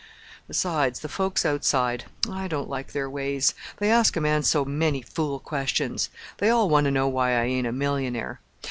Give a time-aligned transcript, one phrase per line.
[0.47, 5.03] Besides, the folks outside, I don't like their ways; they ask a man so many
[5.03, 6.09] fool questions.
[6.39, 8.41] They all want to know why I ain't a millionaire.